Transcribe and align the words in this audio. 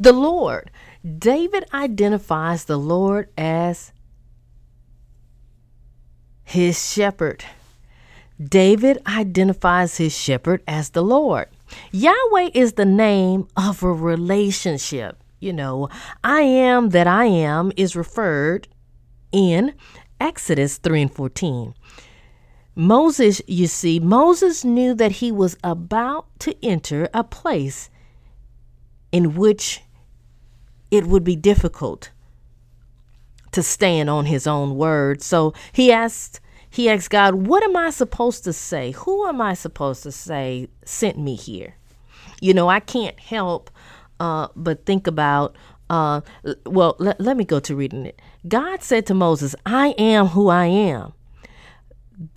The 0.00 0.12
Lord. 0.12 0.70
David 1.18 1.64
identifies 1.72 2.64
the 2.64 2.76
Lord 2.76 3.28
as 3.36 3.92
his 6.44 6.92
shepherd. 6.92 7.44
David 8.42 8.98
identifies 9.06 9.96
his 9.96 10.16
shepherd 10.16 10.62
as 10.68 10.90
the 10.90 11.02
Lord. 11.02 11.48
Yahweh 11.90 12.50
is 12.54 12.74
the 12.74 12.84
name 12.84 13.48
of 13.56 13.82
a 13.82 13.92
relationship. 13.92 15.22
You 15.40 15.52
know, 15.52 15.88
I 16.22 16.42
am 16.42 16.90
that 16.90 17.06
I 17.06 17.26
am 17.26 17.72
is 17.76 17.96
referred 17.96 18.68
in 19.32 19.74
Exodus 20.20 20.78
3 20.78 21.02
and 21.02 21.12
14. 21.12 21.74
Moses, 22.74 23.42
you 23.48 23.66
see, 23.66 23.98
Moses 23.98 24.64
knew 24.64 24.94
that 24.94 25.12
he 25.12 25.32
was 25.32 25.56
about 25.64 26.26
to 26.40 26.54
enter 26.64 27.08
a 27.12 27.24
place 27.24 27.90
in 29.10 29.34
which 29.34 29.82
it 30.90 31.06
would 31.06 31.24
be 31.24 31.36
difficult 31.36 32.10
to 33.52 33.62
stand 33.62 34.10
on 34.10 34.26
his 34.26 34.46
own 34.46 34.76
word. 34.76 35.22
So 35.22 35.54
he 35.72 35.92
asked 35.92 36.40
he 36.70 36.88
asked 36.88 37.10
God, 37.10 37.46
What 37.46 37.62
am 37.62 37.76
I 37.76 37.90
supposed 37.90 38.44
to 38.44 38.52
say? 38.52 38.92
Who 38.92 39.26
am 39.26 39.40
I 39.40 39.54
supposed 39.54 40.02
to 40.02 40.12
say 40.12 40.68
sent 40.84 41.18
me 41.18 41.34
here? 41.34 41.74
You 42.40 42.54
know, 42.54 42.68
I 42.68 42.80
can't 42.80 43.18
help 43.18 43.70
uh, 44.20 44.48
but 44.54 44.84
think 44.84 45.06
about, 45.06 45.56
uh, 45.90 46.20
well, 46.66 46.96
let, 46.98 47.20
let 47.20 47.36
me 47.36 47.44
go 47.44 47.60
to 47.60 47.74
reading 47.74 48.06
it. 48.06 48.20
God 48.46 48.82
said 48.82 49.06
to 49.06 49.14
Moses, 49.14 49.54
I 49.64 49.88
am 49.98 50.26
who 50.28 50.48
I 50.48 50.66
am. 50.66 51.12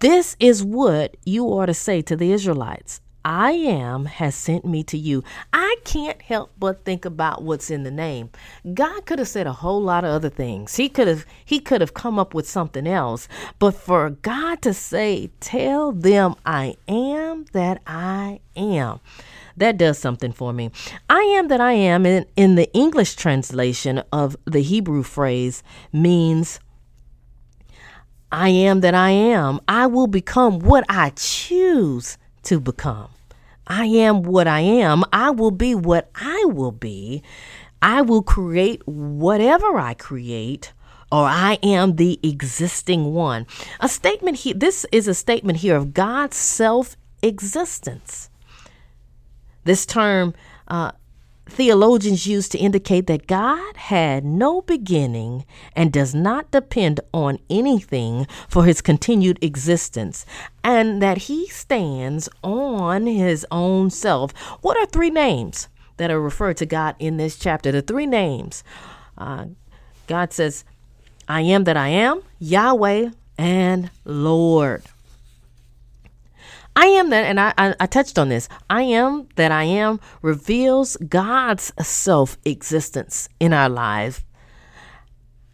This 0.00 0.36
is 0.38 0.62
what 0.62 1.16
you 1.24 1.46
ought 1.46 1.66
to 1.66 1.74
say 1.74 2.02
to 2.02 2.16
the 2.16 2.32
Israelites 2.32 3.00
I 3.24 3.52
am 3.52 4.06
has 4.06 4.34
sent 4.34 4.64
me 4.64 4.82
to 4.84 4.96
you. 4.96 5.22
I 5.52 5.76
can't 5.84 6.20
help 6.22 6.52
but 6.58 6.84
think 6.84 7.04
about 7.04 7.42
what's 7.42 7.70
in 7.70 7.82
the 7.82 7.90
name. 7.90 8.30
God 8.72 9.04
could 9.04 9.18
have 9.18 9.28
said 9.28 9.46
a 9.46 9.52
whole 9.52 9.82
lot 9.82 10.04
of 10.04 10.10
other 10.10 10.30
things. 10.30 10.76
He 10.76 10.88
could 10.88 11.06
have 11.06 11.26
he 11.44 11.60
could 11.60 11.80
have 11.80 11.94
come 11.94 12.18
up 12.18 12.32
with 12.32 12.48
something 12.48 12.86
else. 12.86 13.28
But 13.58 13.74
for 13.74 14.10
God 14.10 14.62
to 14.62 14.72
say, 14.72 15.30
"Tell 15.40 15.92
them 15.92 16.34
I 16.46 16.76
am 16.88 17.44
that 17.52 17.82
I 17.86 18.40
am." 18.56 19.00
That 19.56 19.76
does 19.76 19.98
something 19.98 20.32
for 20.32 20.52
me. 20.52 20.70
I 21.10 21.20
am 21.20 21.48
that 21.48 21.60
I 21.60 21.72
am 21.72 22.06
in, 22.06 22.24
in 22.36 22.54
the 22.54 22.72
English 22.72 23.16
translation 23.16 24.02
of 24.10 24.36
the 24.46 24.62
Hebrew 24.62 25.02
phrase 25.02 25.62
means 25.92 26.60
I 28.32 28.48
am 28.48 28.80
that 28.80 28.94
I 28.94 29.10
am. 29.10 29.60
I 29.68 29.86
will 29.86 30.06
become 30.06 30.60
what 30.60 30.84
I 30.88 31.10
choose 31.16 32.16
to 32.44 32.60
become. 32.60 33.08
I 33.66 33.86
am 33.86 34.22
what 34.22 34.48
I 34.48 34.60
am. 34.60 35.04
I 35.12 35.30
will 35.30 35.50
be 35.50 35.74
what 35.74 36.10
I 36.14 36.44
will 36.46 36.72
be. 36.72 37.22
I 37.82 38.02
will 38.02 38.22
create 38.22 38.86
whatever 38.86 39.78
I 39.78 39.94
create, 39.94 40.72
or 41.10 41.24
I 41.24 41.58
am 41.62 41.96
the 41.96 42.18
existing 42.22 43.14
one. 43.14 43.46
A 43.80 43.88
statement 43.88 44.38
here, 44.38 44.54
this 44.54 44.84
is 44.92 45.08
a 45.08 45.14
statement 45.14 45.58
here 45.58 45.76
of 45.76 45.94
God's 45.94 46.36
self 46.36 46.96
existence. 47.22 48.28
This 49.64 49.86
term 49.86 50.34
uh, 50.68 50.92
theologians 51.46 52.26
use 52.26 52.48
to 52.48 52.58
indicate 52.58 53.06
that 53.06 53.26
God 53.26 53.76
had 53.76 54.24
no 54.24 54.62
beginning 54.62 55.44
and 55.74 55.92
does 55.92 56.14
not 56.14 56.50
depend 56.50 57.00
on 57.12 57.38
anything 57.48 58.26
for 58.48 58.64
his 58.64 58.80
continued 58.80 59.38
existence, 59.42 60.24
and 60.62 61.02
that 61.02 61.18
he 61.18 61.48
stands 61.48 62.28
on 62.42 63.06
his 63.06 63.46
own 63.50 63.90
self. 63.90 64.32
What 64.62 64.76
are 64.76 64.86
three 64.86 65.10
names 65.10 65.68
that 65.96 66.10
are 66.10 66.20
referred 66.20 66.56
to 66.58 66.66
God 66.66 66.94
in 66.98 67.16
this 67.16 67.38
chapter? 67.38 67.72
The 67.72 67.82
three 67.82 68.06
names. 68.06 68.64
Uh, 69.18 69.46
God 70.06 70.32
says, 70.32 70.64
I 71.28 71.42
am 71.42 71.64
that 71.64 71.76
I 71.76 71.88
am, 71.88 72.22
Yahweh, 72.38 73.10
and 73.38 73.90
Lord. 74.04 74.82
I 76.80 76.86
am 76.86 77.10
that, 77.10 77.26
and 77.26 77.38
I, 77.38 77.52
I, 77.58 77.74
I, 77.78 77.84
touched 77.84 78.18
on 78.18 78.30
this. 78.30 78.48
I 78.70 78.84
am 78.84 79.28
that 79.36 79.52
I 79.52 79.64
am 79.64 80.00
reveals 80.22 80.96
God's 80.96 81.74
self 81.86 82.38
existence 82.46 83.28
in 83.38 83.52
our 83.52 83.68
lives, 83.68 84.24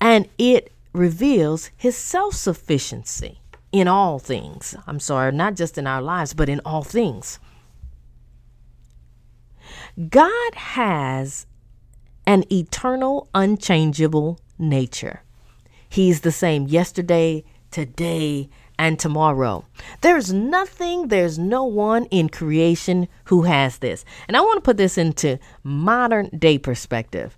and 0.00 0.28
it 0.38 0.72
reveals 0.92 1.72
his 1.76 1.96
self 1.96 2.34
sufficiency 2.34 3.40
in 3.72 3.88
all 3.88 4.20
things. 4.20 4.76
I'm 4.86 5.00
sorry, 5.00 5.32
not 5.32 5.56
just 5.56 5.76
in 5.76 5.88
our 5.88 6.00
lives, 6.00 6.34
but 6.34 6.48
in 6.48 6.60
all 6.64 6.84
things. 6.84 7.40
God 10.08 10.54
has 10.54 11.46
an 12.26 12.44
eternal, 12.52 13.28
unchangeable 13.34 14.38
nature. 14.56 15.24
He's 15.88 16.20
the 16.20 16.30
same 16.30 16.68
yesterday, 16.68 17.42
today, 17.72 18.50
and 18.78 18.98
tomorrow. 18.98 19.64
There's 20.00 20.32
nothing, 20.32 21.08
there's 21.08 21.38
no 21.38 21.64
one 21.64 22.04
in 22.06 22.28
creation 22.28 23.08
who 23.24 23.42
has 23.42 23.78
this. 23.78 24.04
And 24.28 24.36
I 24.36 24.40
want 24.40 24.58
to 24.58 24.62
put 24.62 24.76
this 24.76 24.96
into 24.96 25.38
modern 25.64 26.28
day 26.28 26.58
perspective. 26.58 27.36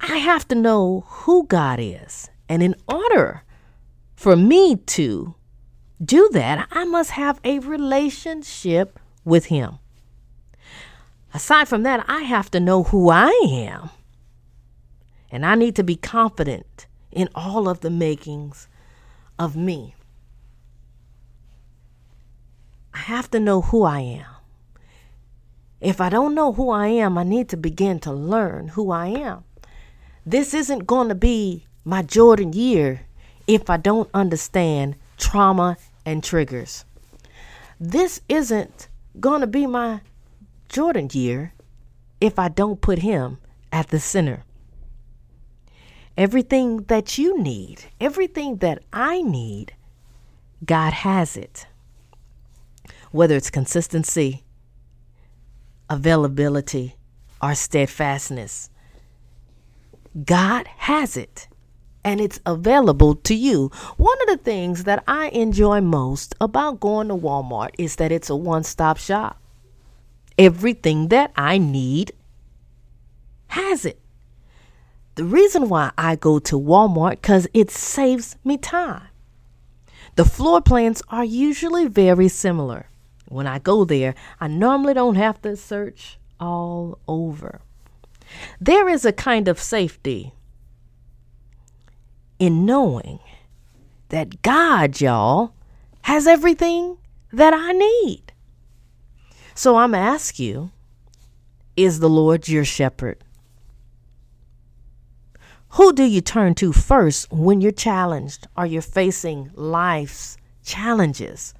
I 0.00 0.18
have 0.18 0.46
to 0.48 0.54
know 0.54 1.04
who 1.06 1.46
God 1.46 1.80
is. 1.80 2.30
And 2.48 2.62
in 2.62 2.76
order 2.86 3.42
for 4.14 4.36
me 4.36 4.76
to 4.76 5.34
do 6.02 6.28
that, 6.32 6.68
I 6.70 6.84
must 6.84 7.10
have 7.10 7.40
a 7.44 7.58
relationship 7.58 8.98
with 9.24 9.46
Him. 9.46 9.78
Aside 11.34 11.68
from 11.68 11.82
that, 11.82 12.04
I 12.08 12.22
have 12.22 12.50
to 12.52 12.60
know 12.60 12.84
who 12.84 13.10
I 13.10 13.30
am. 13.44 13.90
And 15.30 15.44
I 15.44 15.56
need 15.56 15.76
to 15.76 15.84
be 15.84 15.96
confident 15.96 16.86
in 17.10 17.28
all 17.34 17.68
of 17.68 17.80
the 17.80 17.90
makings 17.90 18.68
of 19.38 19.56
me. 19.56 19.94
I 22.92 22.98
have 22.98 23.30
to 23.30 23.40
know 23.40 23.60
who 23.60 23.84
I 23.84 24.00
am. 24.00 24.26
If 25.80 26.00
I 26.00 26.08
don't 26.08 26.34
know 26.34 26.52
who 26.52 26.70
I 26.70 26.88
am, 26.88 27.16
I 27.16 27.22
need 27.22 27.48
to 27.50 27.56
begin 27.56 28.00
to 28.00 28.12
learn 28.12 28.68
who 28.68 28.90
I 28.90 29.06
am. 29.08 29.44
This 30.26 30.52
isn't 30.52 30.86
going 30.86 31.08
to 31.08 31.14
be 31.14 31.66
my 31.84 32.02
Jordan 32.02 32.52
year 32.52 33.02
if 33.46 33.70
I 33.70 33.76
don't 33.76 34.10
understand 34.12 34.96
trauma 35.16 35.76
and 36.04 36.22
triggers. 36.22 36.84
This 37.78 38.20
isn't 38.28 38.88
going 39.20 39.40
to 39.40 39.46
be 39.46 39.66
my 39.66 40.00
Jordan 40.68 41.08
year 41.12 41.52
if 42.20 42.38
I 42.38 42.48
don't 42.48 42.80
put 42.80 42.98
him 42.98 43.38
at 43.72 43.88
the 43.88 44.00
center. 44.00 44.44
Everything 46.18 46.78
that 46.88 47.16
you 47.16 47.38
need, 47.40 47.84
everything 48.00 48.56
that 48.56 48.82
I 48.92 49.22
need, 49.22 49.74
God 50.64 50.92
has 50.92 51.36
it. 51.36 51.68
Whether 53.12 53.36
it's 53.36 53.50
consistency, 53.50 54.42
availability, 55.88 56.96
or 57.40 57.54
steadfastness, 57.54 58.68
God 60.24 60.66
has 60.78 61.16
it 61.16 61.46
and 62.02 62.20
it's 62.20 62.40
available 62.44 63.14
to 63.14 63.34
you. 63.36 63.70
One 63.96 64.18
of 64.22 64.26
the 64.26 64.42
things 64.42 64.82
that 64.84 65.04
I 65.06 65.28
enjoy 65.28 65.80
most 65.82 66.34
about 66.40 66.80
going 66.80 67.06
to 67.08 67.14
Walmart 67.14 67.70
is 67.78 67.94
that 67.94 68.10
it's 68.10 68.28
a 68.28 68.34
one 68.34 68.64
stop 68.64 68.96
shop. 68.96 69.40
Everything 70.36 71.08
that 71.08 71.30
I 71.36 71.58
need 71.58 72.10
has 73.46 73.84
it. 73.84 74.00
The 75.18 75.24
reason 75.24 75.68
why 75.68 75.90
I 75.98 76.14
go 76.14 76.38
to 76.38 76.54
Walmart 76.54 77.22
cuz 77.22 77.48
it 77.52 77.72
saves 77.72 78.36
me 78.44 78.56
time. 78.56 79.08
The 80.14 80.24
floor 80.24 80.60
plans 80.60 81.02
are 81.08 81.24
usually 81.24 81.88
very 81.88 82.28
similar. 82.28 82.86
When 83.26 83.44
I 83.44 83.58
go 83.58 83.84
there, 83.84 84.14
I 84.40 84.46
normally 84.46 84.94
don't 84.94 85.16
have 85.16 85.42
to 85.42 85.56
search 85.56 86.20
all 86.38 87.00
over. 87.08 87.62
There 88.60 88.88
is 88.88 89.04
a 89.04 89.12
kind 89.12 89.48
of 89.48 89.58
safety 89.58 90.34
in 92.38 92.64
knowing 92.64 93.18
that 94.10 94.40
God, 94.42 95.00
y'all, 95.00 95.52
has 96.02 96.28
everything 96.28 96.96
that 97.32 97.52
I 97.52 97.72
need. 97.72 98.32
So 99.56 99.78
I'm 99.78 99.96
ask 99.96 100.38
you, 100.38 100.70
is 101.76 101.98
the 101.98 102.08
Lord 102.08 102.46
your 102.46 102.64
shepherd? 102.64 103.24
Who 105.70 105.92
do 105.92 106.04
you 106.04 106.20
turn 106.20 106.54
to 106.56 106.72
first 106.72 107.30
when 107.30 107.60
you're 107.60 107.72
challenged 107.72 108.46
or 108.56 108.66
you're 108.66 108.82
facing 108.82 109.50
life's 109.54 110.36
challenges? 110.64 111.54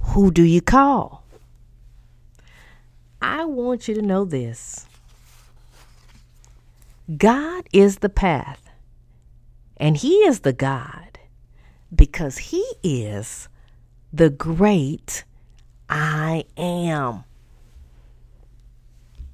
Who 0.00 0.30
do 0.30 0.42
you 0.42 0.60
call? 0.60 1.24
I 3.20 3.44
want 3.44 3.88
you 3.88 3.94
to 3.94 4.02
know 4.02 4.24
this 4.24 4.86
God 7.16 7.68
is 7.72 7.98
the 7.98 8.08
path, 8.08 8.70
and 9.76 9.96
He 9.96 10.14
is 10.18 10.40
the 10.40 10.52
God 10.52 11.18
because 11.94 12.38
He 12.38 12.64
is 12.82 13.48
the 14.12 14.30
great 14.30 15.24
I 15.88 16.44
am. 16.56 17.24